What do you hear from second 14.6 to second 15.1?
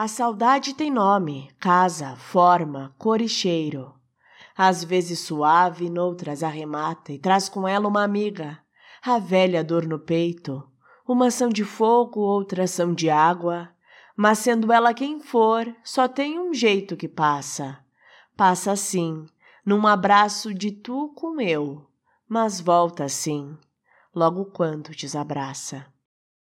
ela